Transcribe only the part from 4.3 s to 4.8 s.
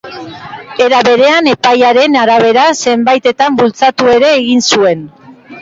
egin